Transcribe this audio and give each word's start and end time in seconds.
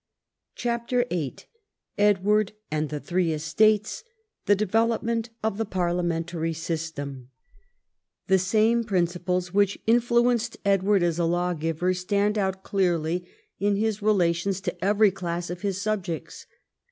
CHAPTER 0.55 1.05
VIII 1.11 1.35
EDWARD 1.99 2.53
AND 2.71 2.89
THE 2.89 2.99
THREE 2.99 3.33
ESTATES— 3.33 4.03
THE 4.47 4.55
DEVELOPMENT 4.55 5.29
OF 5.43 5.59
THE 5.59 5.65
PARLIAMENTARY 5.65 6.53
SYSTEM 6.53 7.29
The 8.25 8.39
same 8.39 8.83
principles 8.83 9.53
which 9.53 9.77
influenced 9.85 10.57
Edward 10.65 11.03
as 11.03 11.19
a 11.19 11.25
law 11.25 11.53
giver 11.53 11.93
stand 11.93 12.39
out 12.39 12.63
clearly 12.63 13.27
in 13.59 13.75
his 13.75 14.01
relations 14.01 14.59
to 14.61 14.83
every 14.83 15.11
class 15.11 15.51
of 15.51 15.61
his 15.61 15.79
subjects. 15.79 16.47